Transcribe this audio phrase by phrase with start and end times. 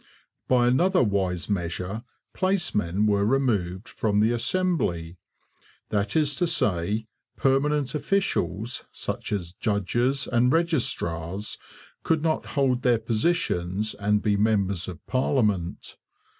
[0.47, 2.03] By another wise measure
[2.33, 5.19] placemen were removed from the Assembly;
[5.89, 7.05] that is to say,
[7.37, 11.59] permanent officials, such as judges and registrars,
[12.01, 15.97] could not hold their positions and be members of parliament.